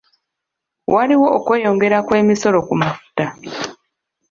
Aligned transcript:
Waliwo 0.93 1.27
okweyongera 1.37 1.97
kw'emisolo 2.07 2.59
ku 2.67 2.73
mafuta. 2.81 3.25